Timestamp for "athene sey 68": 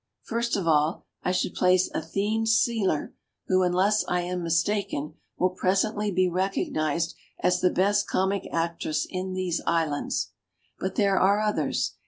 1.93-2.75